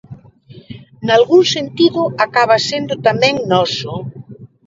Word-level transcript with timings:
Nalgún 1.07 1.43
sentido 1.55 2.01
acaba 2.25 2.57
sendo 2.69 2.93
tamén 3.07 3.35
noso. 3.53 3.91